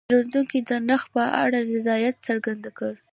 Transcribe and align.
پیرودونکی 0.09 0.59
د 0.69 0.71
نرخ 0.87 1.03
په 1.13 1.23
اړه 1.43 1.59
رضایت 1.71 2.15
څرګند 2.27 2.63
کړ. 2.77 2.93